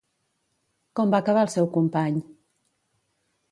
Com 0.99 1.13
va 1.17 1.19
acabar 1.25 1.45
el 1.47 1.53
seu 1.57 1.69
company? 1.77 2.19